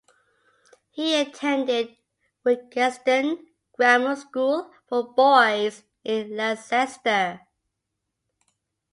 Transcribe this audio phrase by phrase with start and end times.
[0.89, 1.95] He attended
[2.43, 3.37] Wyggeston
[3.77, 7.41] Grammar School for Boys in Leicester.